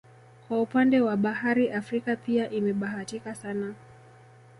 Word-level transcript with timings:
Kwa 0.47 0.61
upande 0.61 0.99
wa 1.01 1.17
bahari 1.17 1.69
Afrika 1.71 2.15
pia 2.15 2.49
imebahatika 2.49 3.35
sana 3.35 3.73